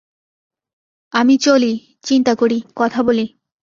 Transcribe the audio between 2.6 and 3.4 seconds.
কথা বলি।